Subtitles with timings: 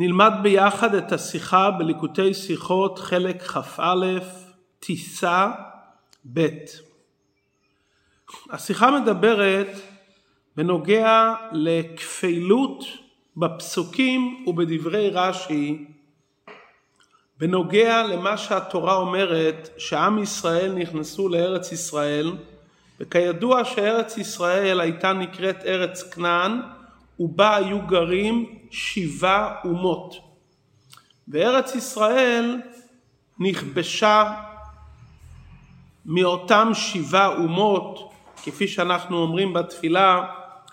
[0.00, 4.18] נלמד ביחד את השיחה בליקוטי שיחות חלק כ"א,
[4.80, 5.50] טיסה
[6.32, 6.48] ב'.
[8.50, 9.68] השיחה מדברת
[10.56, 12.84] בנוגע לכפילות
[13.36, 15.84] בפסוקים ובדברי רש"י
[17.38, 22.32] בנוגע למה שהתורה אומרת שעם ישראל נכנסו לארץ ישראל
[23.00, 26.60] וכידוע שארץ ישראל הייתה נקראת ארץ כנען
[27.20, 30.14] ובה היו גרים שבעה אומות.
[31.28, 32.60] וארץ ישראל
[33.38, 34.34] נכבשה
[36.06, 38.12] מאותם שבעה אומות,
[38.42, 40.24] כפי שאנחנו אומרים בתפילה,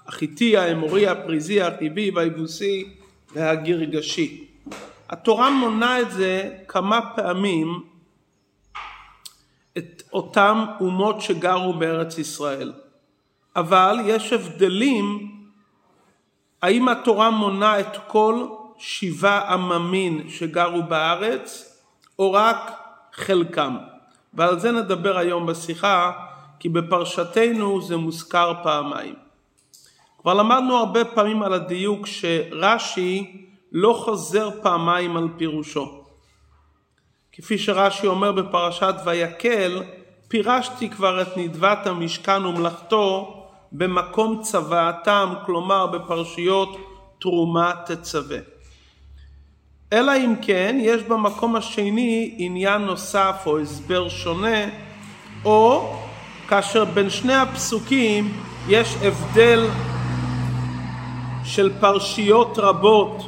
[0.08, 2.90] החיטי, האמורי, הפריזי, החיבי והיבוסי
[3.34, 4.48] והגרגשי.
[5.10, 7.84] התורה מונה את זה כמה פעמים
[9.78, 12.74] את אותם אומות שגרו בארץ ישראל.
[13.56, 15.35] אבל יש הבדלים
[16.62, 21.80] האם התורה מונה את כל שבעה עממין שגרו בארץ
[22.20, 22.72] או רק
[23.14, 23.78] חלקם?
[24.34, 26.12] ועל זה נדבר היום בשיחה
[26.60, 29.16] כי בפרשתנו זה מוזכר פעמיים.
[30.18, 36.04] כבר למדנו הרבה פעמים על הדיוק שרש"י לא חוזר פעמיים על פירושו.
[37.32, 39.84] כפי שרש"י אומר בפרשת ויקל,
[40.28, 46.78] פירשתי כבר את נדבת המשכן ומלאכתו במקום צוואתם, כלומר בפרשיות
[47.20, 48.38] תרומה תצווה.
[49.94, 54.66] אלא אם כן יש במקום השני עניין נוסף או הסבר שונה,
[55.46, 55.94] או
[56.48, 59.68] כאשר בין שני הפסוקים יש הבדל
[61.44, 63.28] של פרשיות רבות,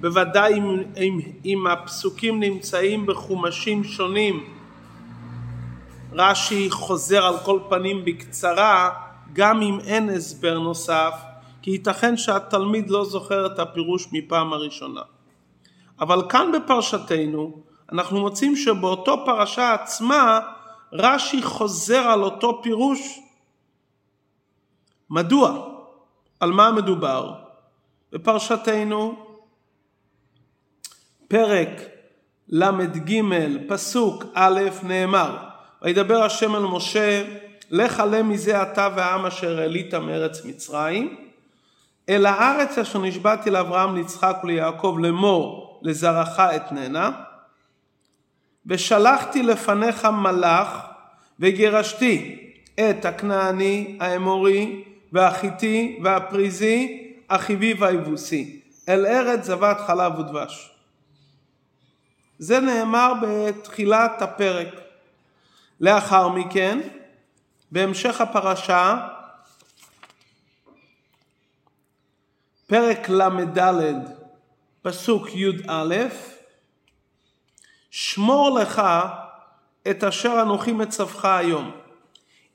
[0.00, 4.44] בוודאי אם, אם, אם הפסוקים נמצאים בחומשים שונים,
[6.12, 8.90] רש"י חוזר על כל פנים בקצרה
[9.32, 11.14] גם אם אין הסבר נוסף,
[11.62, 15.00] כי ייתכן שהתלמיד לא זוכר את הפירוש מפעם הראשונה.
[16.00, 20.40] אבל כאן בפרשתנו אנחנו מוצאים שבאותו פרשה עצמה
[20.92, 23.20] רש"י חוזר על אותו פירוש.
[25.10, 25.68] מדוע?
[26.40, 27.34] על מה מדובר?
[28.12, 29.14] בפרשתנו
[31.28, 31.68] פרק
[32.48, 33.20] ל"ג
[33.68, 35.36] פסוק א' נאמר
[35.82, 37.24] וידבר השם אל משה
[37.70, 41.16] לך עלה מזה אתה והעם אשר העלית מארץ מצרים,
[42.08, 47.10] אל הארץ אשר נשבעתי לאברהם, ליצחק וליעקב לאמור לזרעך אתננה,
[48.66, 50.86] ושלחתי לפניך מלאך
[51.40, 52.38] וגירשתי
[52.80, 60.70] את הכנעני, האמורי, והחיתי, והפריזי, החיבי והיבוסי, אל ארץ זבת חלב ודבש.
[62.38, 64.68] זה נאמר בתחילת הפרק.
[65.80, 66.80] לאחר מכן,
[67.74, 69.08] בהמשך הפרשה,
[72.66, 73.82] פרק ל"ד,
[74.82, 75.94] פסוק י"א,
[77.90, 78.82] שמור לך
[79.90, 81.70] את אשר אנוכי מצווך היום.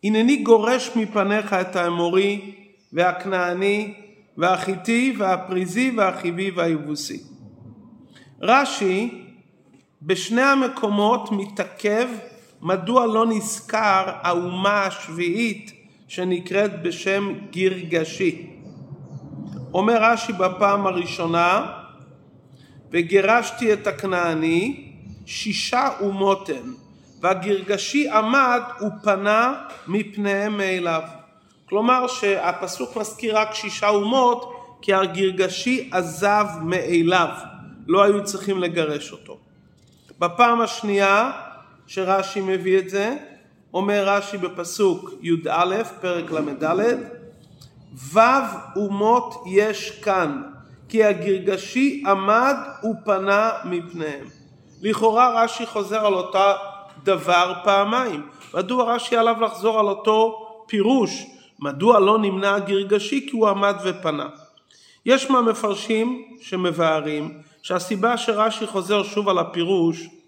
[0.03, 2.55] הנני גורש מפניך את האמורי
[2.93, 3.93] והכנעני
[4.37, 7.23] והחיתי והפריזי והחיבי והיבוסי.
[8.41, 9.25] רש"י
[10.01, 12.07] בשני המקומות מתעכב
[12.61, 15.71] מדוע לא נזכר האומה השביעית
[16.07, 18.49] שנקראת בשם גרגשי.
[19.73, 21.65] אומר רש"י בפעם הראשונה,
[22.91, 24.91] וגירשתי את הכנעני,
[25.25, 26.73] שישה אומות הן,
[27.21, 29.53] והגרגשי עמד ופנה
[29.87, 31.01] מפניהם מאליו.
[31.69, 37.29] כלומר שהפסוק מזכיר רק שישה אומות, כי הגרגשי עזב מאליו,
[37.87, 39.37] לא היו צריכים לגרש אותו.
[40.19, 41.31] בפעם השנייה
[41.89, 43.17] שרש"י מביא את זה,
[43.73, 46.75] אומר רש"י בפסוק י"א, פרק ל"ד,
[48.13, 48.19] ו'
[48.75, 50.41] אומות יש כאן,
[50.89, 54.25] כי הגרגשי עמד ופנה מפניהם.
[54.81, 56.53] לכאורה רש"י חוזר על אותה
[57.03, 58.21] דבר פעמיים.
[58.53, 61.25] מדוע רש"י עליו לחזור על אותו פירוש?
[61.59, 63.27] מדוע לא נמנע הגרגשי?
[63.29, 64.27] כי הוא עמד ופנה.
[65.05, 70.18] יש מהמפרשים שמבארים שהסיבה שרש"י חוזר שוב על הפירוש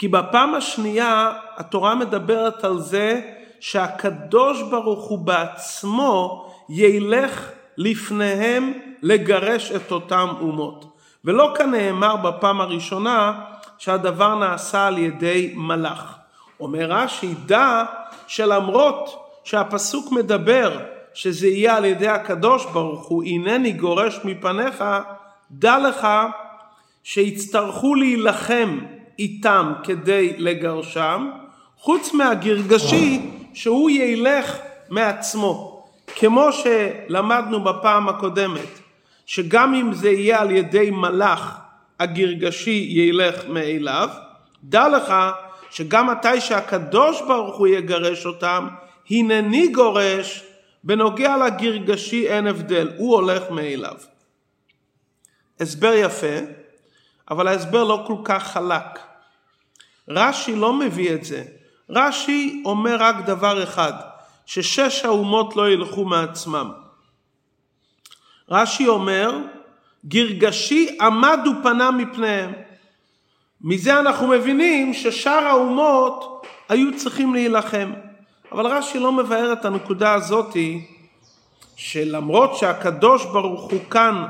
[0.00, 3.20] כי בפעם השנייה התורה מדברת על זה
[3.60, 10.84] שהקדוש ברוך הוא בעצמו ילך לפניהם לגרש את אותם אומות.
[11.24, 13.40] ולא כנאמר בפעם הראשונה
[13.78, 16.16] שהדבר נעשה על ידי מלאך.
[16.60, 17.84] אומר רש"י, דע
[18.26, 20.78] שלמרות שהפסוק מדבר
[21.14, 24.84] שזה יהיה על ידי הקדוש ברוך הוא, הנני גורש מפניך,
[25.50, 26.08] דע לך
[27.04, 28.78] שיצטרכו להילחם
[29.20, 31.30] איתם כדי לגרשם,
[31.76, 34.58] חוץ מהגרגשי שהוא ילך
[34.88, 35.86] מעצמו.
[36.16, 38.80] כמו שלמדנו בפעם הקודמת,
[39.26, 41.58] שגם אם זה יהיה על ידי מלאך,
[42.00, 44.08] הגרגשי ילך מאליו,
[44.64, 45.14] דע לך
[45.70, 48.68] שגם מתי שהקדוש ברוך הוא יגרש אותם,
[49.10, 50.44] הנני גורש,
[50.84, 53.96] בנוגע לגרגשי אין הבדל, הוא הולך מאליו.
[55.60, 56.36] הסבר יפה,
[57.30, 59.09] אבל ההסבר לא כל כך חלק.
[60.10, 61.44] רש"י לא מביא את זה.
[61.90, 63.92] רש"י אומר רק דבר אחד,
[64.46, 66.70] ששש האומות לא ילכו מעצמם.
[68.48, 69.38] רש"י אומר,
[70.06, 72.52] גרגשי עמד ופנה מפניהם.
[73.60, 77.92] מזה אנחנו מבינים ששאר האומות היו צריכים להילחם.
[78.52, 80.86] אבל רש"י לא מבאר את הנקודה הזאתי,
[81.76, 84.26] שלמרות שהקדוש ברוך הוא כאן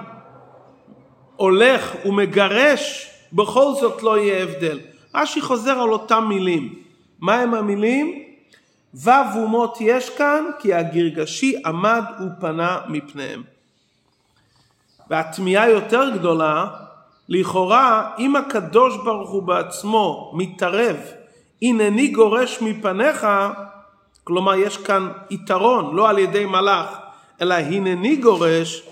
[1.36, 4.80] הולך ומגרש, בכל זאת לא יהיה הבדל.
[5.14, 6.74] רש"י חוזר על אותם מילים.
[7.20, 8.22] מהם המילים?
[8.94, 13.42] ו' אומות יש כאן, כי הגרגשי עמד ופנה מפניהם.
[15.10, 16.66] והתמיהה יותר גדולה,
[17.28, 20.96] לכאורה, אם הקדוש ברוך הוא בעצמו מתערב,
[21.62, 23.26] הנני גורש מפניך,
[24.24, 26.98] כלומר יש כאן יתרון, לא על ידי מלאך,
[27.40, 28.82] אלא הנני גורש,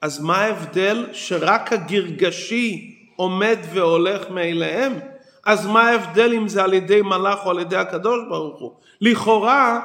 [0.00, 4.92] אז מה ההבדל שרק הגרגשי עומד והולך מאליהם?
[5.48, 8.72] אז מה ההבדל אם זה על ידי מלאך או על ידי הקדוש ברוך הוא?
[9.00, 9.80] לכאורה,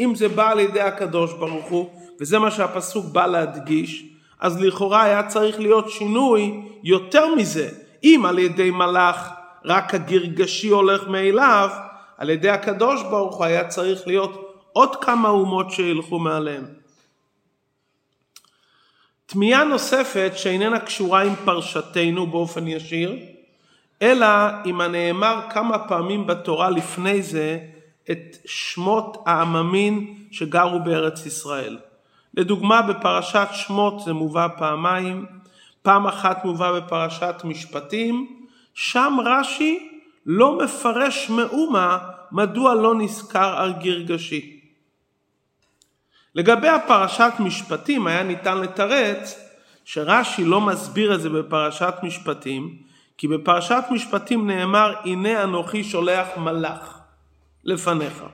[0.00, 4.04] אם זה בא על ידי הקדוש ברוך הוא, וזה מה שהפסוק בא להדגיש,
[4.40, 7.68] אז לכאורה היה צריך להיות שינוי יותר מזה.
[8.04, 9.28] אם על ידי מלאך
[9.64, 11.70] רק הגרגשי הולך מאליו,
[12.18, 16.64] על ידי הקדוש ברוך הוא היה צריך להיות עוד כמה אומות שילכו מעליהם.
[19.26, 23.16] תמיהה נוספת שאיננה קשורה עם פרשתנו באופן ישיר,
[24.02, 24.26] אלא
[24.64, 27.58] עם הנאמר כמה פעמים בתורה לפני זה
[28.10, 31.78] את שמות העממין שגרו בארץ ישראל.
[32.34, 35.26] לדוגמה בפרשת שמות זה מובא פעמיים,
[35.82, 38.36] פעם אחת מובא בפרשת משפטים,
[38.74, 39.88] שם רש"י
[40.26, 41.98] לא מפרש מאומה
[42.32, 44.60] מדוע לא נזכר על גרגשי.
[46.34, 49.48] לגבי הפרשת משפטים היה ניתן לתרץ
[49.84, 52.87] שרש"י לא מסביר את זה בפרשת משפטים,
[53.18, 56.98] כי בפרשת משפטים נאמר הנה אנוכי שולח מלאך
[57.64, 58.24] לפניך.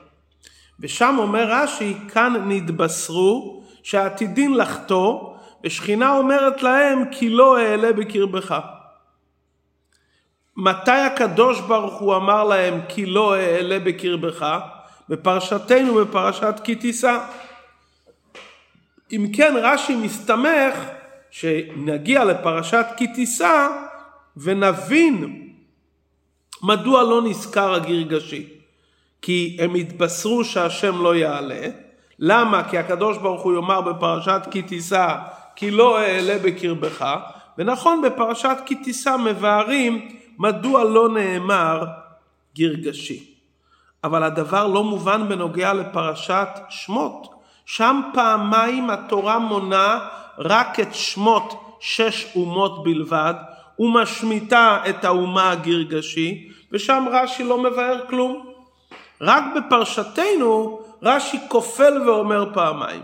[0.79, 5.33] ושם אומר רש"י כאן נתבשרו שעתידין לחטוא
[5.63, 8.59] ושכינה אומרת להם כי לא אעלה בקרבך.
[10.57, 14.59] מתי הקדוש ברוך הוא אמר להם כי לא אעלה בקרבך?
[15.09, 17.17] בפרשתנו בפרשת כי תישא.
[19.11, 20.75] אם כן רש"י מסתמך
[21.31, 23.67] שנגיע לפרשת כי תישא
[24.37, 25.47] ונבין
[26.63, 28.49] מדוע לא נזכר הגרגשי.
[29.21, 31.67] כי הם התבשרו שהשם לא יעלה.
[32.19, 32.69] למה?
[32.69, 35.15] כי הקדוש ברוך הוא יאמר בפרשת כי תישא
[35.55, 37.05] כי לא אעלה בקרבך.
[37.57, 41.85] ונכון בפרשת כי תישא מבארים מדוע לא נאמר
[42.55, 43.35] גרגשי.
[44.03, 47.27] אבל הדבר לא מובן בנוגע לפרשת שמות.
[47.65, 53.33] שם פעמיים התורה מונה רק את שמות שש אומות בלבד,
[53.79, 58.53] ומשמיטה את האומה הגרגשי, ושם רש"י לא מבאר כלום.
[59.21, 63.03] רק בפרשתנו רש"י כופל ואומר פעמיים.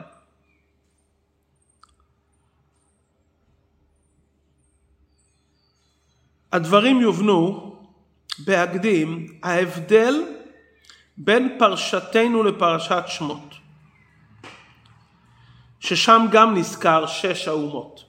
[6.52, 7.76] הדברים יובנו
[8.40, 10.24] בהקדים ההבדל
[11.18, 13.56] בין פרשתנו לפרשת שמות.
[15.80, 18.04] ששם גם נזכר שש האומות.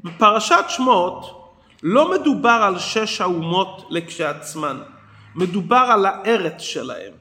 [0.00, 1.43] בפרשת שמות
[1.86, 4.78] לא מדובר על שש האומות לכשעצמן,
[5.34, 7.12] מדובר על הארץ שלהם.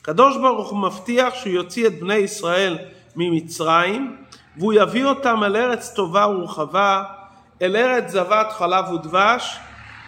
[0.00, 2.78] הקדוש ברוך הוא מבטיח שהוא יוציא את בני ישראל
[3.16, 4.16] ממצרים
[4.56, 7.02] והוא יביא אותם אל ארץ טובה ורחבה,
[7.62, 9.58] אל ארץ זבת חלב ודבש,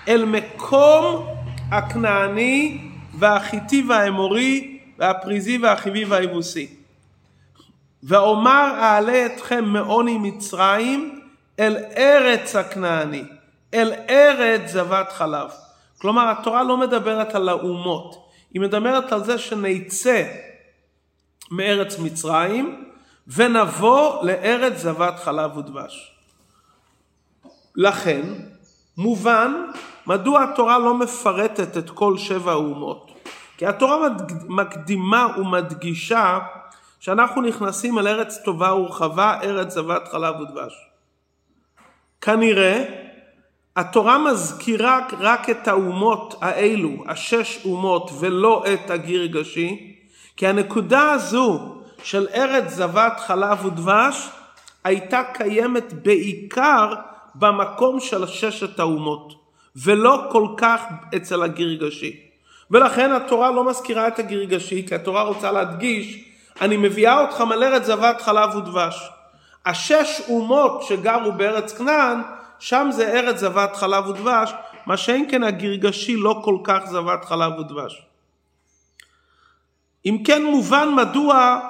[0.08, 1.26] אל מקום
[1.70, 2.78] הכנעני
[3.18, 6.74] והחיטי והאמורי והפריזי והחיבי והיבוסי.
[8.02, 11.20] ואומר אעלה אתכם מעוני מצרים
[11.58, 13.24] אל ארץ הכנעני,
[13.74, 15.50] אל ארץ זבת חלב.
[15.98, 20.24] כלומר התורה לא מדברת על האומות, היא מדברת על זה שנצא
[21.50, 22.84] מארץ מצרים
[23.28, 26.16] ונבוא לארץ זבת חלב ודבש.
[27.76, 28.22] לכן
[28.96, 29.52] מובן
[30.06, 33.10] מדוע התורה לא מפרטת את כל שבע האומות.
[33.56, 34.08] כי התורה
[34.48, 36.38] מקדימה ומדגישה
[37.00, 40.88] שאנחנו נכנסים אל ארץ טובה ורחבה, ארץ זבת חלב ודבש.
[42.20, 42.84] כנראה
[43.80, 49.96] התורה מזכירה רק את האומות האלו, השש אומות, ולא את הגרגשי,
[50.36, 54.28] כי הנקודה הזו של ארץ זבת חלב ודבש
[54.84, 56.94] הייתה קיימת בעיקר
[57.34, 59.34] במקום של ששת האומות,
[59.76, 60.82] ולא כל כך
[61.16, 62.20] אצל הגרגשי.
[62.70, 66.24] ולכן התורה לא מזכירה את הגרגשי, כי התורה רוצה להדגיש,
[66.60, 69.10] אני מביאה אותך על ארץ זבת חלב ודבש.
[69.66, 72.20] השש אומות שגרו בארץ כנען,
[72.60, 74.52] שם זה ארץ זבת חלב ודבש,
[74.86, 78.06] מה שאין כן הגרגשי לא כל כך זבת חלב ודבש.
[80.06, 81.60] אם כן מובן מדוע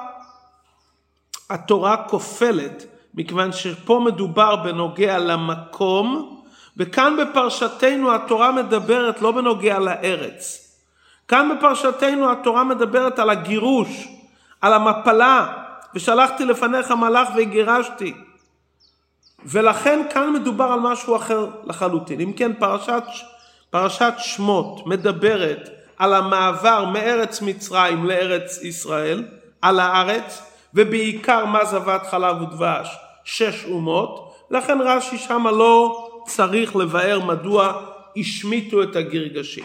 [1.50, 6.36] התורה כופלת, מכיוון שפה מדובר בנוגע למקום,
[6.76, 10.66] וכאן בפרשתנו התורה מדברת לא בנוגע לארץ.
[11.28, 14.08] כאן בפרשתנו התורה מדברת על הגירוש,
[14.60, 15.46] על המפלה,
[15.94, 18.14] ושלחתי לפניך מלאך וגירשתי.
[19.44, 22.20] ולכן כאן מדובר על משהו אחר לחלוטין.
[22.20, 23.02] אם כן, פרשת,
[23.70, 25.68] פרשת שמות מדברת
[25.98, 29.24] על המעבר מארץ מצרים לארץ ישראל,
[29.62, 30.42] על הארץ,
[30.74, 37.82] ובעיקר מה זבת חלב ודבש, שש אומות, לכן רש"י שמה לא צריך לבאר מדוע
[38.16, 39.64] השמיטו את הגרגשים.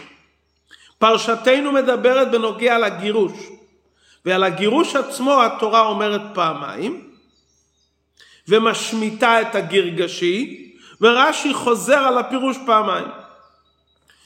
[0.98, 3.32] פרשתנו מדברת בנוגע לגירוש,
[4.24, 7.05] ועל הגירוש עצמו התורה אומרת פעמיים,
[8.48, 10.66] ומשמיטה את הגרגשי,
[11.00, 13.08] ורש"י חוזר על הפירוש פעמיים.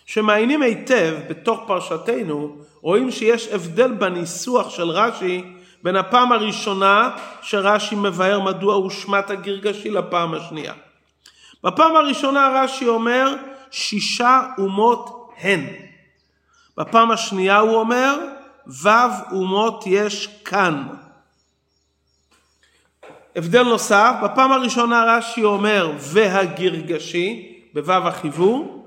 [0.06, 5.44] שמעיינים היטב בתוך פרשתנו, רואים שיש הבדל בניסוח של רש"י
[5.82, 7.10] בין הפעם הראשונה
[7.42, 10.74] שרש"י מבאר מדוע הושמט הגרגשי לפעם השנייה.
[11.64, 13.34] בפעם הראשונה רש"י אומר
[13.70, 15.66] שישה אומות הן.
[16.78, 18.18] בפעם השנייה הוא אומר
[18.82, 18.88] ו'
[19.32, 20.86] אומות יש כאן.
[23.36, 28.86] הבדל נוסף, בפעם הראשונה רש"י אומר והגרגשי, בו' החיבור,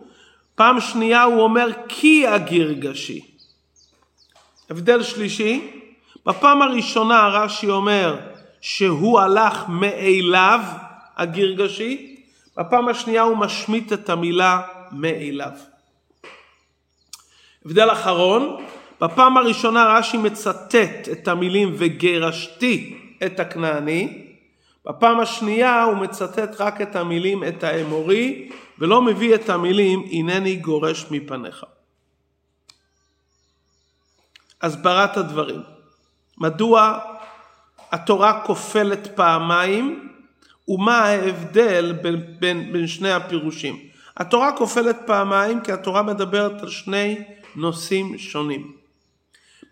[0.56, 3.22] פעם שנייה הוא אומר כי הגרגשי.
[4.70, 5.72] הבדל שלישי,
[6.26, 8.20] בפעם הראשונה רש"י אומר
[8.62, 10.60] שהוא הלך מאליו,
[11.18, 12.16] הגרגשי,
[12.58, 15.52] בפעם השנייה הוא משמיט את המילה מאליו.
[17.66, 18.58] הבדל אחרון,
[19.02, 24.23] בפעם הראשונה רש"י מצטט את המילים וגרשתי את הכנעני,
[24.86, 28.50] בפעם השנייה הוא מצטט רק את המילים את האמורי
[28.80, 31.66] ולא מביא את המילים הנני גורש מפניך.
[34.62, 35.62] הסברת הדברים
[36.38, 37.00] מדוע
[37.92, 40.10] התורה כופלת פעמיים
[40.68, 43.80] ומה ההבדל בין, בין, בין שני הפירושים.
[44.18, 47.24] התורה כופלת פעמיים כי התורה מדברת על שני
[47.56, 48.72] נושאים שונים.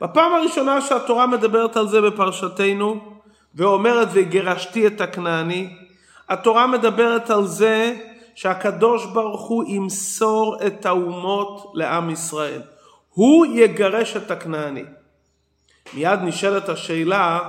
[0.01, 3.20] בפעם הראשונה שהתורה מדברת על זה בפרשתנו
[3.55, 5.69] ואומרת וגירשתי את הכנעני,
[6.29, 7.95] התורה מדברת על זה
[8.35, 12.61] שהקדוש ברוך הוא ימסור את האומות לעם ישראל.
[13.09, 14.83] הוא יגרש את הכנעני.
[15.93, 17.39] מיד נשאלת השאלה,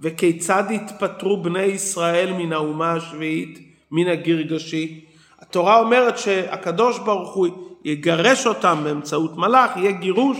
[0.00, 3.58] וכיצד יתפטרו בני ישראל מן האומה השביעית,
[3.90, 5.04] מן הגרגשי?
[5.40, 7.48] התורה אומרת שהקדוש ברוך הוא
[7.84, 10.38] יגרש אותם באמצעות מלאך, יהיה גירוש,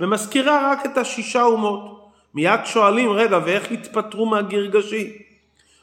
[0.00, 1.99] ומזכירה רק את השישה אומות.
[2.34, 5.12] מיד שואלים, רגע, ואיך יתפטרו מהגרגשי?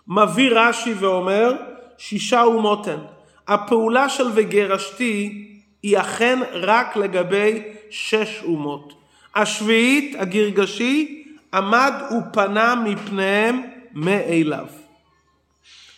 [0.08, 1.54] מביא רש"י ואומר,
[1.98, 3.00] שישה אומות הן.
[3.48, 5.48] הפעולה של וגרשתי
[5.84, 8.94] היא אכן רק לגבי שש אומות.
[9.36, 11.24] השביעית, הגרגשי,
[11.54, 13.62] עמד ופנה מפניהם
[13.94, 14.66] מאליו.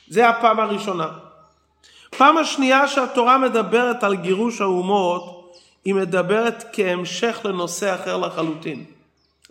[0.08, 1.10] זה הפעם הראשונה.
[2.18, 8.86] פעם השנייה שהתורה מדברת על גירוש האומות, היא מדברת כהמשך לנושא אחר לחלוטין.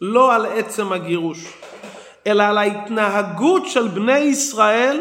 [0.01, 1.53] לא על עצם הגירוש,
[2.27, 5.01] אלא על ההתנהגות של בני ישראל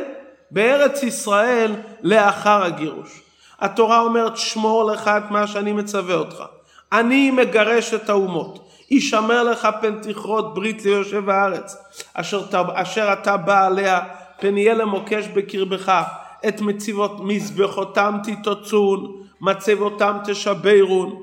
[0.51, 3.21] בארץ ישראל לאחר הגירוש.
[3.59, 6.43] התורה אומרת שמור לך את מה שאני מצווה אותך.
[6.91, 8.67] אני מגרש את האומות.
[8.91, 11.77] ישמר לך פן תכרות ברית ליושב הארץ,
[12.13, 13.99] אשר, אשר אתה בא עליה,
[14.39, 16.03] פן יהיה למוקש בקרבך,
[16.47, 21.21] את מציבות מזבחותם תתוצון, מצבותם תשברון,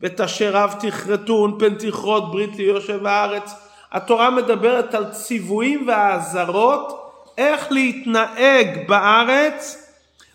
[0.00, 3.54] ותשרב תכרתון, פן תכרות ברית ליושב הארץ.
[3.92, 9.88] התורה מדברת על ציוויים והאזהרות איך להתנהג בארץ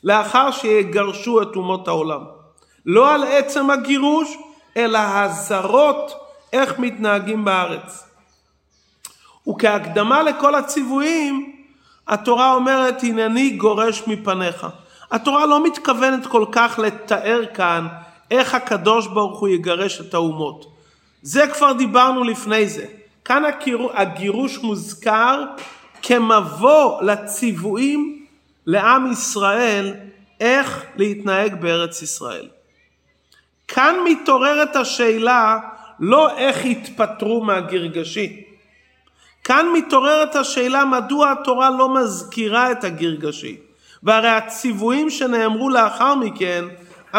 [0.04, 2.22] לאחר שיגרשו את אומות העולם.
[2.86, 4.38] לא על עצם הגירוש,
[4.78, 6.14] אלא הזרות
[6.54, 8.08] איך מתנהגים בארץ.
[9.48, 11.56] וכהקדמה לכל הציוויים,
[12.08, 14.68] התורה אומרת, הנני גורש מפניך.
[15.12, 17.88] התורה לא מתכוונת כל כך לתאר כאן
[18.32, 20.78] איך הקדוש ברוך הוא יגרש את האומות.
[21.22, 22.86] זה כבר דיברנו לפני זה.
[23.26, 23.44] כאן
[23.94, 25.44] הגירוש מוזכר
[26.02, 28.26] כמבוא לציוויים
[28.66, 29.94] לעם ישראל
[30.40, 32.48] איך להתנהג בארץ ישראל.
[33.68, 35.60] כאן מתעוררת השאלה
[36.00, 38.44] לא איך התפטרו מהגרגשי.
[39.44, 43.58] כאן מתעוררת השאלה מדוע התורה לא מזכירה את הגרגשי.
[44.04, 46.66] והרי הציוויים שנאמרו לאחר מכן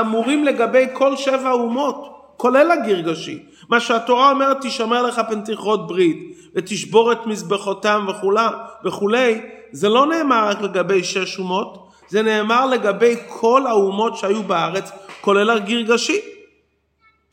[0.00, 3.38] אמורים לגבי כל שבע אומות, כולל הגרגשי.
[3.68, 8.50] מה שהתורה אומרת תשמר לך פן תכרות ברית ותשבור את מזבחותם וכולה,
[8.84, 9.40] וכולי,
[9.72, 15.50] זה לא נאמר רק לגבי שש אומות, זה נאמר לגבי כל האומות שהיו בארץ, כולל
[15.50, 16.20] הגרגשי.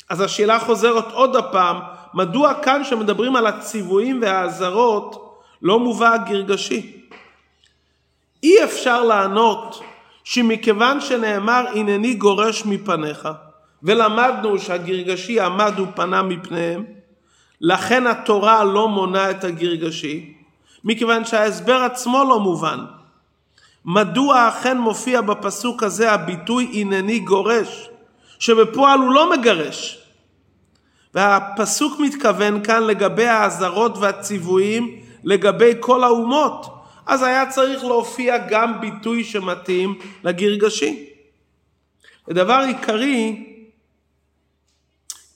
[0.09, 1.79] אז השאלה חוזרת עוד הפעם,
[2.13, 7.03] מדוע כאן שמדברים על הציוויים והאזהרות לא מובא הגרגשי?
[8.43, 9.81] אי אפשר לענות
[10.29, 13.29] שמכיוון שנאמר הנני גורש מפניך
[13.83, 16.85] ולמדנו שהגרגשי עמד ופנה מפניהם
[17.61, 20.33] לכן התורה לא מונה את הגרגשי
[20.83, 22.79] מכיוון שההסבר עצמו לא מובן.
[23.85, 27.89] מדוע אכן מופיע בפסוק הזה הביטוי הנני גורש
[28.39, 30.07] שבפועל הוא לא מגרש?
[31.13, 36.78] והפסוק מתכוון כאן לגבי האזהרות והציוויים לגבי כל האומות
[37.09, 41.05] אז היה צריך להופיע גם ביטוי שמתאים לגרגשי.
[42.27, 43.45] ודבר עיקרי,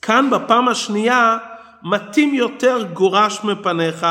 [0.01, 1.37] כאן בפעם השנייה
[1.83, 4.05] מתאים יותר גורש מפניך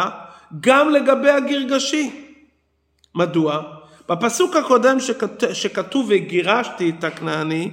[0.61, 2.11] גם לגבי הגרגשי.
[3.15, 3.63] מדוע?
[4.09, 5.55] בפסוק הקודם שכת...
[5.55, 7.71] שכתוב וגירשתי את הכנעני,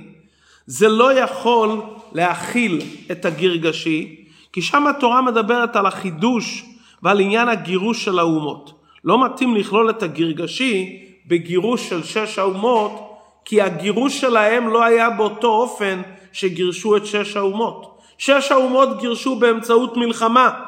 [0.65, 1.81] זה לא יכול
[2.11, 2.81] להכיל
[3.11, 6.65] את הגרגשי, כי שם התורה מדברת על החידוש
[7.03, 8.78] ועל עניין הגירוש של האומות.
[9.03, 15.47] לא מתאים לכלול את הגרגשי בגירוש של שש האומות, כי הגירוש שלהם לא היה באותו
[15.47, 16.01] אופן
[16.31, 17.99] שגירשו את שש האומות.
[18.17, 20.65] שש האומות גירשו באמצעות מלחמה.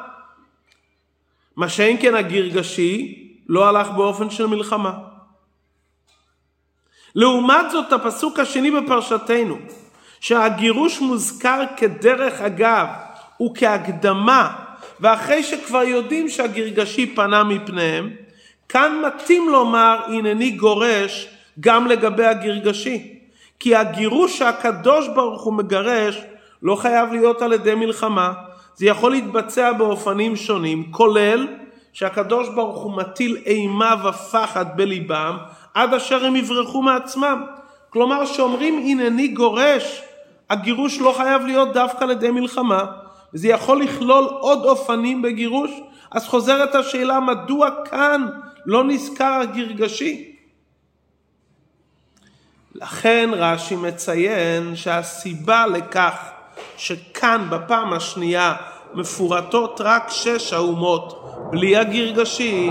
[1.56, 4.92] מה שאין כן הגרגשי לא הלך באופן של מלחמה.
[7.14, 9.56] לעומת זאת הפסוק השני בפרשתנו,
[10.20, 12.86] שהגירוש מוזכר כדרך אגב
[13.42, 14.61] וכהקדמה,
[15.02, 18.10] ואחרי שכבר יודעים שהגרגשי פנה מפניהם,
[18.68, 21.28] כאן מתאים לומר הנני גורש
[21.60, 23.18] גם לגבי הגרגשי.
[23.58, 26.18] כי הגירוש שהקדוש ברוך הוא מגרש
[26.62, 28.32] לא חייב להיות על ידי מלחמה.
[28.74, 31.46] זה יכול להתבצע באופנים שונים, כולל
[31.92, 35.36] שהקדוש ברוך הוא מטיל אימה ופחד בליבם
[35.74, 37.44] עד אשר הם יברחו מעצמם.
[37.90, 40.02] כלומר שאומרים הנני גורש,
[40.50, 43.01] הגירוש לא חייב להיות דווקא על ידי מלחמה.
[43.34, 45.70] וזה יכול לכלול עוד אופנים בגירוש.
[46.10, 48.26] אז חוזרת השאלה מדוע כאן
[48.66, 50.36] לא נזכר הגרגשי.
[52.74, 56.30] לכן רש"י מציין שהסיבה לכך
[56.76, 58.54] שכאן בפעם השנייה
[58.94, 62.70] מפורטות רק שש האומות בלי הגרגשי,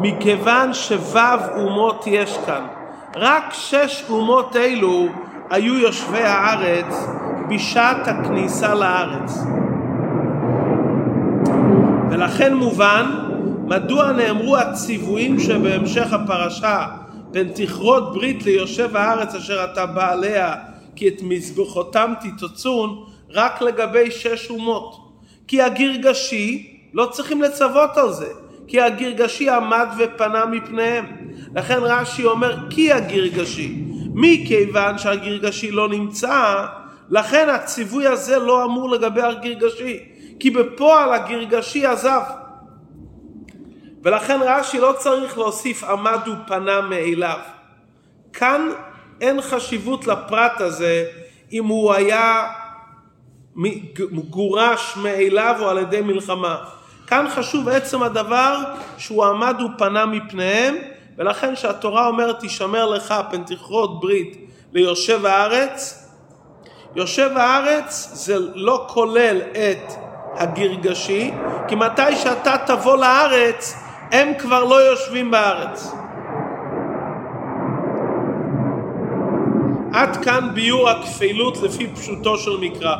[0.00, 2.66] מכיוון שוו אומות יש כאן.
[3.16, 5.08] רק שש אומות אלו
[5.50, 6.94] היו יושבי הארץ
[7.54, 9.38] בשעת הכניסה לארץ.
[12.10, 13.06] ולכן מובן
[13.64, 16.86] מדוע נאמרו הציוויים שבהמשך הפרשה
[17.32, 20.54] פן תכרות ברית ליושב הארץ אשר אתה בא עליה
[20.96, 25.12] כי את מזבחותם תתוצון רק לגבי שש אומות.
[25.48, 28.28] כי הגרגשי לא צריכים לצוות על זה
[28.66, 31.04] כי הגרגשי עמד ופנה מפניהם
[31.54, 33.82] לכן רש"י אומר כי הגרגשי
[34.14, 36.66] מכיוון שהגרגשי לא נמצא
[37.12, 40.00] לכן הציווי הזה לא אמור לגבי הגרגשי
[40.40, 42.20] כי בפועל הגרגשי עזב
[44.02, 47.38] ולכן רש"י לא צריך להוסיף עמד ופנה מאליו.
[48.32, 48.68] כאן
[49.20, 51.04] אין חשיבות לפרט הזה
[51.52, 52.48] אם הוא היה
[54.10, 56.56] מגורש מאליו או על ידי מלחמה.
[57.06, 58.58] כאן חשוב עצם הדבר
[58.98, 60.74] שהוא עמד ופנה מפניהם
[61.18, 66.01] ולכן שהתורה אומרת תשמר לך פן תכרות ברית ליושב הארץ
[66.96, 69.92] יושב הארץ זה לא כולל את
[70.34, 71.30] הגרגשי
[71.68, 73.74] כי מתי שאתה תבוא לארץ
[74.12, 75.92] הם כבר לא יושבים בארץ.
[79.92, 82.96] עד כאן ביור הכפילות לפי פשוטו של מקרא.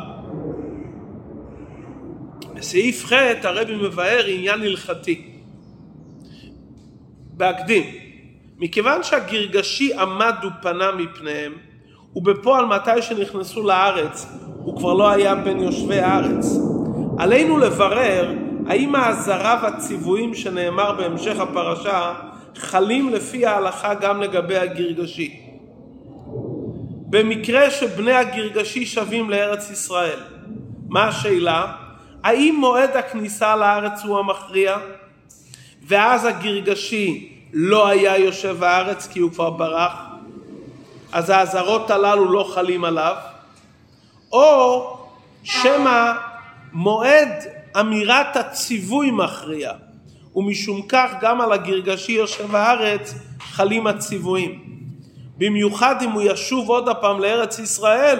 [2.53, 5.29] בסעיף ח' הרבי מבאר עניין הלכתי.
[7.33, 7.83] בהקדים,
[8.57, 11.53] מכיוון שהגרגשי עמד ופנה מפניהם,
[12.15, 14.27] ובפועל מתי שנכנסו לארץ
[14.63, 16.45] הוא כבר לא היה בין יושבי הארץ,
[17.17, 18.33] עלינו לברר
[18.67, 22.13] האם האזהרה והציוויים שנאמר בהמשך הפרשה
[22.55, 25.39] חלים לפי ההלכה גם לגבי הגרגשי?
[27.09, 30.19] במקרה שבני הגרגשי שבים לארץ ישראל,
[30.89, 31.71] מה השאלה?
[32.23, 34.77] האם מועד הכניסה לארץ הוא המכריע?
[35.87, 40.02] ואז הגרגשי לא היה יושב בארץ כי הוא כבר ברח?
[41.13, 43.15] אז האזהרות הללו לא חלים עליו?
[44.31, 44.97] או
[45.43, 46.11] שמא
[46.73, 47.29] מועד
[47.79, 49.71] אמירת הציווי מכריע,
[50.35, 54.63] ומשום כך גם על הגרגשי יושב הארץ חלים הציוויים.
[55.37, 58.19] במיוחד אם הוא ישוב עוד הפעם לארץ ישראל,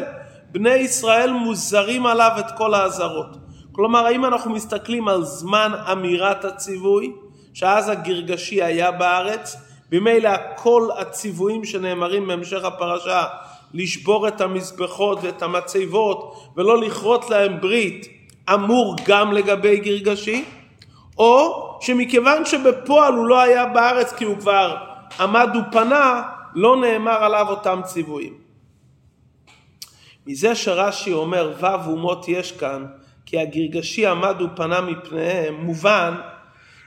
[0.51, 3.37] בני ישראל מוזרים עליו את כל האזהרות.
[3.71, 7.11] כלומר, האם אנחנו מסתכלים על זמן אמירת הציווי,
[7.53, 9.55] שאז הגרגשי היה בארץ,
[9.93, 13.25] ממילא כל הציוויים שנאמרים בהמשך הפרשה,
[13.73, 18.07] לשבור את המזבחות ואת המצבות ולא לכרות להם ברית,
[18.53, 20.45] אמור גם לגבי גרגשי,
[21.17, 24.77] או שמכיוון שבפועל הוא לא היה בארץ כי הוא כבר
[25.19, 26.21] עמד ופנה,
[26.55, 28.33] לא נאמר עליו אותם ציוויים.
[30.27, 32.85] מזה שרש"י אומר ו' אומות יש כאן,
[33.25, 36.13] כי הגרגשי עמד ופנה מפניהם, מובן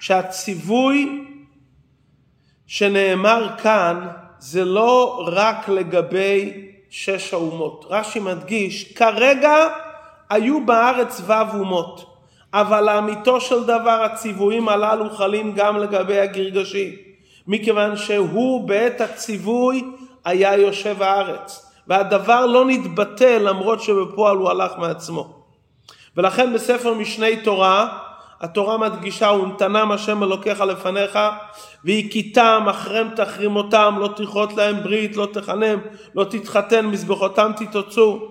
[0.01, 1.27] שהציווי
[2.67, 4.07] שנאמר כאן
[4.39, 7.87] זה לא רק לגבי שש האומות.
[7.91, 9.55] רש"י מדגיש, כרגע
[10.31, 12.17] היו בארץ ו' אומות,
[12.53, 16.97] אבל לאמיתו של דבר הציוויים הללו חלים גם לגבי הגרגשי,
[17.47, 19.85] מכיוון שהוא בעת הציווי
[20.25, 25.37] היה יושב הארץ, והדבר לא נתבטל למרות שבפועל הוא הלך מעצמו.
[26.17, 27.99] ולכן בספר משני תורה
[28.41, 31.19] התורה מדגישה ונתנם השם אלוקיך לפניך
[31.85, 35.79] והכיתם אחריהם תחרים אותם לא תכרות להם ברית לא תחנם
[36.15, 38.29] לא תתחתן מזבחותם תתוצאו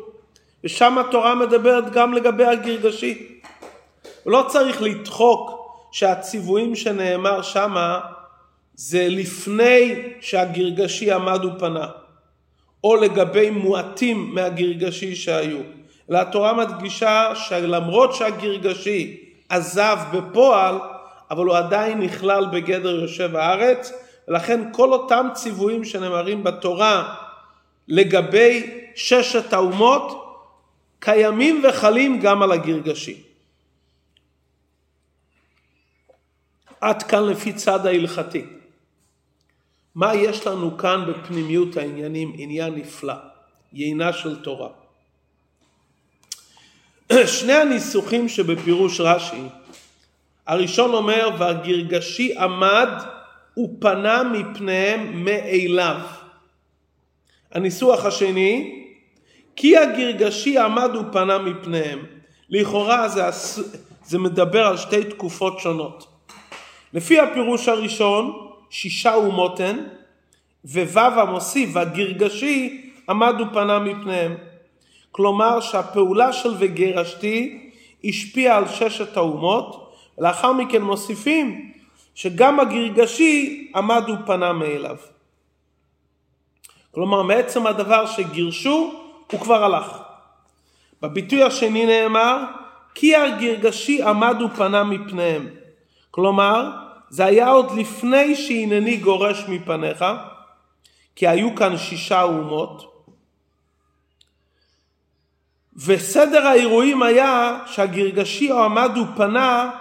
[0.63, 3.39] ושם התורה מדברת גם לגבי הגרגשי
[4.25, 7.99] לא צריך לדחוק שהציוויים שנאמר שמה
[8.75, 11.87] זה לפני שהגרגשי עמד ופנה
[12.83, 15.59] או לגבי מועטים מהגרגשי שהיו.
[16.09, 20.79] אלא התורה מדגישה שלמרות שהגרגשי עזב בפועל,
[21.31, 23.91] אבל הוא עדיין נכלל בגדר יושב הארץ,
[24.27, 27.15] ולכן כל אותם ציוויים שנאמרים בתורה
[27.87, 30.21] לגבי ששת האומות,
[30.99, 33.23] קיימים וחלים גם על הגרגשי.
[36.81, 38.45] עד כאן לפי צד ההלכתי.
[39.95, 42.33] מה יש לנו כאן בפנימיות העניינים?
[42.37, 43.13] עניין נפלא,
[43.73, 44.84] יינה של תורה.
[47.39, 49.41] שני הניסוחים שבפירוש רש"י,
[50.47, 52.89] הראשון אומר והגרגשי עמד
[53.59, 55.99] ופנה מפניהם מאליו.
[57.51, 58.81] הניסוח השני,
[59.55, 62.05] כי הגרגשי עמד ופנה מפניהם.
[62.49, 63.21] לכאורה זה,
[64.05, 66.07] זה מדבר על שתי תקופות שונות.
[66.93, 69.79] לפי הפירוש הראשון, שישה אומות הן,
[70.65, 74.35] וו' המוסיף, והגרגשי עמד ופנה מפניהם.
[75.15, 77.69] כלומר שהפעולה של וגרשתי
[78.03, 81.71] השפיעה על ששת האומות, ולאחר מכן מוסיפים
[82.15, 84.97] שגם הגרגשי עמד ופנה מאליו.
[86.91, 88.93] כלומר מעצם הדבר שגירשו
[89.31, 89.97] הוא כבר הלך.
[91.01, 92.43] בביטוי השני נאמר
[92.95, 95.47] כי הגרגשי עמד ופנה מפניהם.
[96.11, 96.71] כלומר
[97.09, 100.05] זה היה עוד לפני שהנני גורש מפניך
[101.15, 102.94] כי היו כאן שישה אומות
[105.77, 109.71] וסדר האירועים היה שהגרגשי עמד ופנה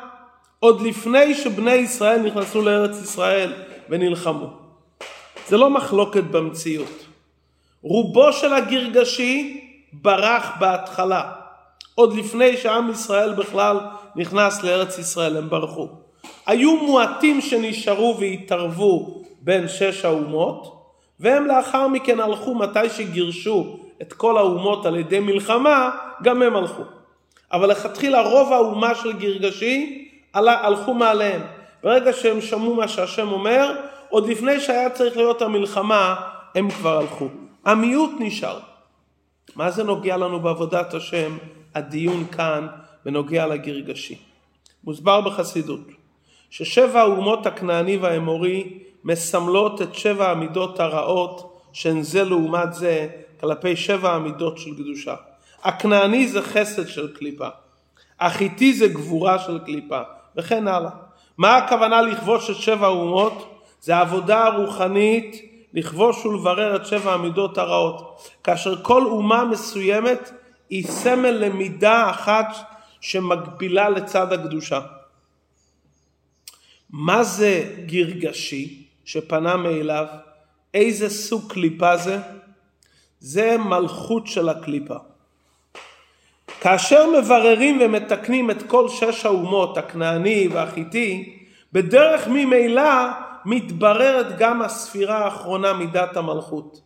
[0.61, 3.53] עוד לפני שבני ישראל נכנסו לארץ ישראל
[3.89, 4.47] ונלחמו.
[5.49, 7.07] זה לא מחלוקת במציאות.
[7.83, 9.61] רובו של הגרגשי
[9.93, 11.33] ברח בהתחלה,
[11.95, 13.81] עוד לפני שעם ישראל בכלל
[14.17, 15.89] נכנס לארץ ישראל, הם ברחו.
[16.47, 20.87] היו מועטים שנשארו והתערבו בין שש האומות,
[21.21, 25.91] והם לאחר מכן הלכו מתי שגירשו את כל האומות על ידי מלחמה,
[26.23, 26.83] גם הם הלכו.
[27.53, 31.41] אבל לכתחילה רוב האומה של גרגשי הלכו מעליהם.
[31.83, 33.77] ברגע שהם שמעו מה שהשם אומר,
[34.09, 36.15] עוד לפני שהיה צריך להיות המלחמה,
[36.55, 37.29] הם כבר הלכו.
[37.65, 38.59] המיעוט נשאר.
[39.57, 41.37] מה זה נוגע לנו בעבודת השם,
[41.75, 42.67] הדיון כאן
[43.05, 44.19] בנוגע לגרגשי?
[44.85, 45.81] מוסבר בחסידות,
[46.51, 53.09] ששבע האומות הכנעני והאמורי מסמלות את שבע המידות הרעות שהן זה לעומת זה
[53.41, 55.15] כלפי שבע המידות של קדושה.
[55.63, 57.49] הכנעני זה חסד של קליפה,
[58.21, 60.01] החיטי זה גבורה של קליפה,
[60.37, 60.91] וכן הלאה.
[61.39, 63.61] מה הכוונה לכבוש את שבע האומות?
[63.81, 65.43] זה העבודה הרוחנית
[65.75, 68.31] לכבוש ולברר את שבע המידות הרעות.
[68.45, 70.31] כאשר כל אומה מסוימת
[70.71, 72.57] היא סמל למידה אחת
[73.01, 74.81] שמקבילה לצד הקדושה.
[76.91, 80.07] מה זה גרגשי שפנה מאליו?
[80.75, 82.19] איזה סוג קליפה זה?
[83.25, 84.95] זה מלכות של הקליפה.
[86.61, 91.39] כאשר מבררים ומתקנים את כל שש האומות, הכנעני והחיטי,
[91.73, 92.91] בדרך ממילא
[93.45, 96.81] מתבררת גם הספירה האחרונה מידת המלכות.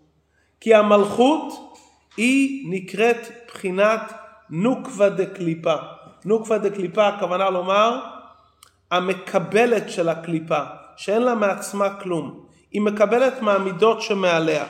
[0.61, 1.79] כי המלכות
[2.17, 4.13] היא נקראת בחינת
[4.51, 5.75] נוקבה דקליפה.
[6.25, 8.01] נוקבה דקליפה הכוונה לומר
[8.91, 10.61] המקבלת של הקליפה,
[10.97, 12.41] שאין לה מעצמה כלום.
[12.71, 14.65] היא מקבלת מהמידות שמעליה.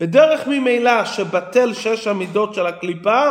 [0.00, 3.30] בדרך ממילא שבטל שש המידות של הקליפה,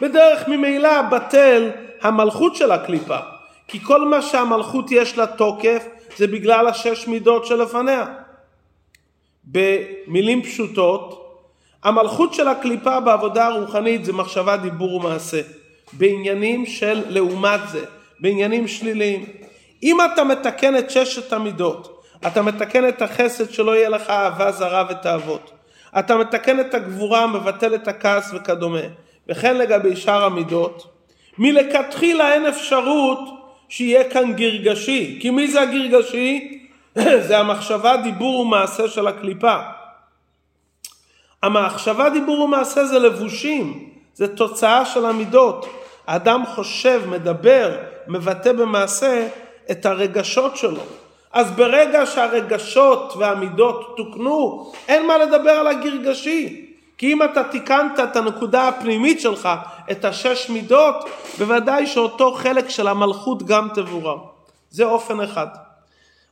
[0.00, 1.70] בדרך ממילא בטל
[2.02, 3.18] המלכות של הקליפה.
[3.68, 8.06] כי כל מה שהמלכות יש לה תוקף זה בגלל השש מידות שלפניה.
[9.44, 11.22] במילים פשוטות,
[11.84, 15.40] המלכות של הקליפה בעבודה הרוחנית זה מחשבה, דיבור ומעשה.
[15.92, 17.84] בעניינים של לעומת זה,
[18.20, 19.24] בעניינים שליליים.
[19.82, 24.84] אם אתה מתקן את ששת המידות, אתה מתקן את החסד שלא יהיה לך אהבה זרה
[24.90, 25.55] ותאוות.
[25.98, 28.80] אתה מתקן את הגבורה, מבטל את הכעס וכדומה.
[29.28, 30.92] וכן לגבי שאר המידות,
[31.38, 33.18] מלכתחילה אין אפשרות
[33.68, 35.18] שיהיה כאן גרגשי.
[35.20, 36.62] כי מי זה הגרגשי?
[37.26, 39.56] זה המחשבה, דיבור ומעשה של הקליפה.
[41.42, 45.66] המחשבה, דיבור ומעשה זה לבושים, זה תוצאה של המידות.
[46.06, 47.76] האדם חושב, מדבר,
[48.08, 49.28] מבטא במעשה
[49.70, 50.82] את הרגשות שלו.
[51.36, 56.66] אז ברגע שהרגשות והמידות תוקנו, אין מה לדבר על הגרגשי.
[56.98, 59.48] כי אם אתה תיקנת את הנקודה הפנימית שלך,
[59.90, 60.94] את השש מידות,
[61.38, 64.16] בוודאי שאותו חלק של המלכות גם תבורר.
[64.70, 65.46] זה אופן אחד.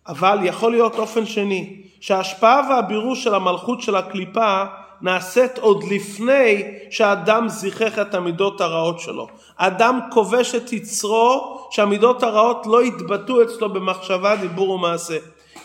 [0.08, 4.64] אבל יכול להיות אופן שני, שההשפעה והבירור של המלכות של הקליפה
[5.02, 9.28] נעשית עוד לפני שהאדם זיכך את המידות הרעות שלו.
[9.58, 15.16] האדם כובש את יצרו שהמידות הרעות לא יתבטאו אצלו במחשבה, דיבור ומעשה.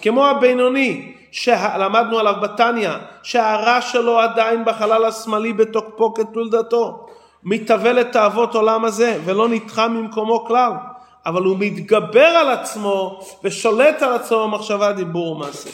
[0.02, 2.92] כמו הבינוני שלמדנו עליו בתניא,
[3.24, 7.08] שהרע שלו עדיין בחלל השמאלי בתוקפו כתולדתו.
[7.44, 10.72] מתהווה לתאוות עולם הזה ולא נדחה ממקומו כלל.
[11.26, 15.70] אבל הוא מתגבר על עצמו ושולט על עצמו במחשבה, דיבור ומעשה.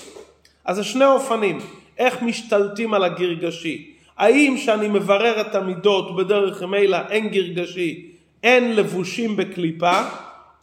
[0.65, 1.59] אז זה שני אופנים.
[1.97, 3.91] איך משתלטים על הגרגשי.
[4.17, 8.11] האם שאני מברר את המידות ובדרך מילא אין גרגשי,
[8.43, 10.01] אין לבושים בקליפה,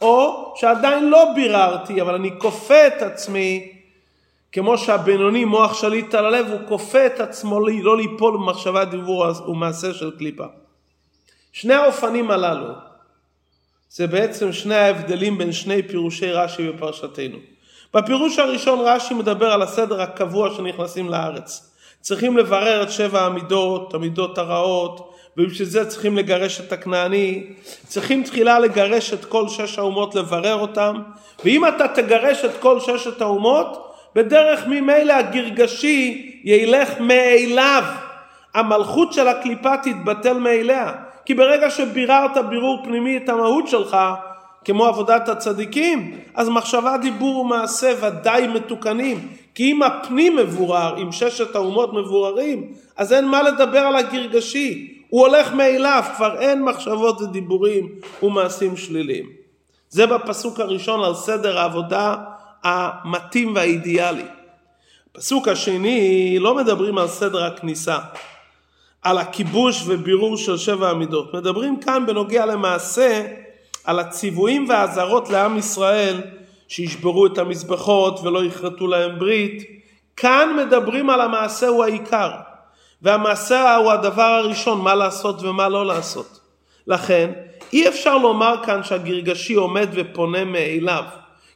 [0.03, 3.71] או שעדיין לא ביררתי אבל אני כופה את עצמי
[4.51, 9.93] כמו שהבינוני מוח שליט על הלב הוא כופה את עצמו לא ליפול במחשבה דיבור ומעשה
[9.93, 10.45] של קליפה.
[11.51, 12.73] שני האופנים הללו
[13.89, 17.37] זה בעצם שני ההבדלים בין שני פירושי רש"י בפרשתנו.
[17.93, 21.75] בפירוש הראשון רש"י מדבר על הסדר הקבוע שנכנסים לארץ.
[22.01, 27.43] צריכים לברר את שבע המידות, המידות הרעות, ובשביל זה צריכים לגרש את הכנעני.
[27.87, 31.01] צריכים תחילה לגרש את כל שש האומות, לברר אותם,
[31.45, 37.83] ואם אתה תגרש את כל ששת האומות, בדרך ממילא הגרגשי ילך מאליו.
[38.53, 40.91] המלכות של הקליפה תתבטל מאליה.
[41.25, 43.97] כי ברגע שביררת בירור פנימי את המהות שלך,
[44.65, 49.27] כמו עבודת הצדיקים, אז מחשבה, דיבור ומעשה ודאי מתוקנים.
[49.55, 55.02] כי אם הפנים מבורר, אם ששת האומות מבוררים, אז אין מה לדבר על הגרגשי.
[55.13, 57.89] הוא הולך מאליו, כבר אין מחשבות ודיבורים
[58.23, 59.29] ומעשים שליליים.
[59.89, 62.15] זה בפסוק הראשון על סדר העבודה
[62.63, 64.25] המתאים והאידיאלי.
[65.11, 67.97] פסוק השני לא מדברים על סדר הכניסה,
[69.01, 71.33] על הכיבוש ובירור של שבע המידות.
[71.33, 73.27] מדברים כאן בנוגע למעשה
[73.83, 76.21] על הציוויים והאזהרות לעם ישראל
[76.67, 79.63] שישברו את המזבחות ולא יכרתו להם ברית.
[80.17, 82.31] כאן מדברים על המעשה הוא העיקר.
[83.03, 86.39] והמעשה הוא הדבר הראשון, מה לעשות ומה לא לעשות.
[86.87, 87.31] לכן,
[87.73, 91.03] אי אפשר לומר כאן שהגרגשי עומד ופונה מאליו.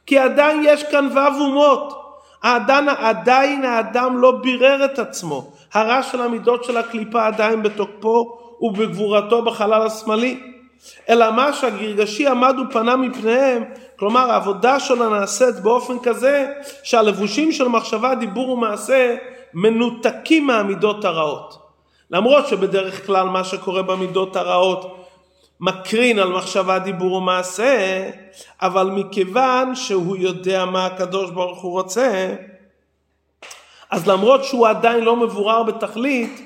[0.06, 2.04] כי עדיין יש כאן ו' אומות.
[2.42, 5.52] עדיין, עדיין האדם לא בירר את עצמו.
[5.72, 10.40] הרע של המידות של הקליפה עדיין בתוקפו ובגבורתו בחלל השמאלי.
[11.08, 13.64] אלא מה שהגרגשי עמד ופנה מפניהם,
[13.98, 19.16] כלומר העבודה שלו נעשית באופן כזה שהלבושים של מחשבה, דיבור ומעשה
[19.54, 21.58] מנותקים מהמידות הרעות.
[22.10, 25.06] למרות שבדרך כלל מה שקורה במידות הרעות
[25.60, 28.10] מקרין על מחשבה, דיבור ומעשה,
[28.62, 32.34] אבל מכיוון שהוא יודע מה הקדוש ברוך הוא רוצה,
[33.90, 36.42] אז למרות שהוא עדיין לא מבורר בתכלית,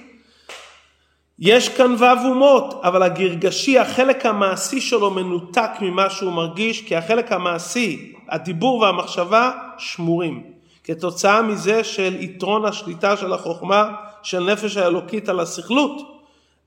[1.38, 7.32] יש כאן ו' אומות, אבל הגרגשי, החלק המעשי שלו מנותק ממה שהוא מרגיש, כי החלק
[7.32, 10.51] המעשי, הדיבור והמחשבה, שמורים.
[10.84, 13.88] כתוצאה מזה של יתרון השליטה של החוכמה
[14.22, 16.22] של נפש האלוקית על הסכלות,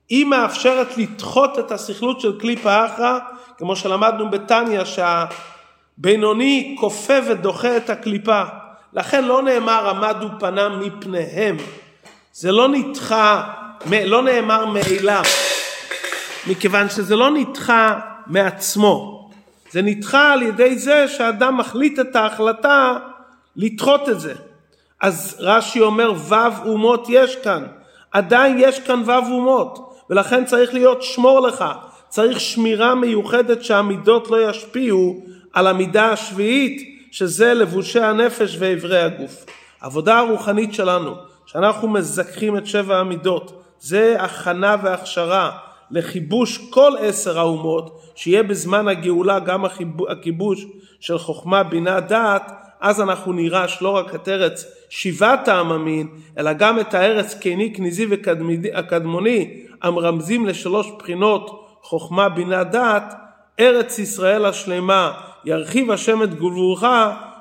[0.08, 3.18] היא מאפשרת לדחות את הסכלות של קליפה אחרא,
[3.58, 8.42] כמו שלמדנו בתניא שהבינוני כופה ודוחה את הקליפה.
[8.92, 11.56] לכן לא נאמר עמדו פניו מפניהם.
[12.32, 13.52] זה לא נדחה
[13.90, 15.22] לא נאמר מאליו,
[16.46, 19.30] מכיוון שזה לא נדחה מעצמו,
[19.70, 22.98] זה נדחה על ידי זה שאדם מחליט את ההחלטה
[23.56, 24.34] לדחות את זה.
[25.00, 27.66] אז רש"י אומר ו' אומות יש כאן,
[28.12, 31.64] עדיין יש כאן ו' אומות, ולכן צריך להיות שמור לך,
[32.08, 35.20] צריך שמירה מיוחדת שהמידות לא ישפיעו
[35.52, 39.44] על המידה השביעית, שזה לבושי הנפש ואיברי הגוף.
[39.80, 41.14] העבודה הרוחנית שלנו
[41.46, 45.50] שאנחנו מזכחים את שבע המידות, זה הכנה והכשרה
[45.90, 49.64] לכיבוש כל עשר האומות, שיהיה בזמן הגאולה גם
[50.08, 50.66] הכיבוש
[51.00, 56.08] של חוכמה, בינה, דעת, אז אנחנו נירש לא רק את ארץ שבעת העממין,
[56.38, 63.14] אלא גם את הארץ קיני, כניזי וקדמוני, המרמזים לשלוש בחינות חוכמה, בינה, דעת,
[63.60, 65.12] ארץ ישראל השלמה,
[65.44, 66.86] ירחיב השם את גבולך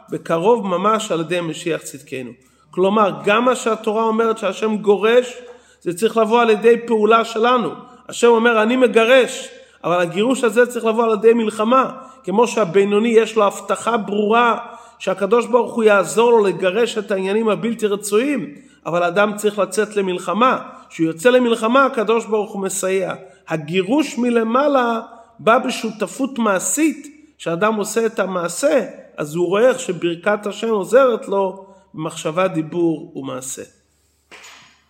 [0.09, 2.31] בקרוב ממש על ידי משיח צדקנו.
[2.71, 5.33] כלומר, גם מה שהתורה אומרת שהשם גורש,
[5.81, 7.69] זה צריך לבוא על ידי פעולה שלנו.
[8.09, 9.49] השם אומר, אני מגרש,
[9.83, 11.91] אבל הגירוש הזה צריך לבוא על ידי מלחמה.
[12.23, 14.57] כמו שהבינוני יש לו הבטחה ברורה
[14.99, 18.55] שהקדוש ברוך הוא יעזור לו לגרש את העניינים הבלתי רצויים,
[18.85, 20.57] אבל אדם צריך לצאת למלחמה.
[20.89, 23.13] כשהוא יוצא למלחמה, הקדוש ברוך הוא מסייע.
[23.47, 25.01] הגירוש מלמעלה
[25.39, 28.85] בא בשותפות מעשית, כשאדם עושה את המעשה,
[29.17, 33.74] אז הוא רואה איך שברכת השם עוזרת לו במחשבה, דיבור ומעשה.